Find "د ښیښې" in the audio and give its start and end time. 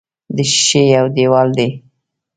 0.35-0.81